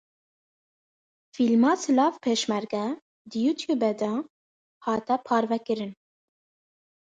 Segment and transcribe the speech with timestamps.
[1.33, 2.85] Fîlma Silav Pêşmerge
[3.29, 4.11] di Youtubeê de
[4.85, 5.93] hate parvekirin.